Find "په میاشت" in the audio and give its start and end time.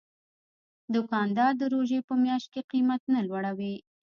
2.07-2.47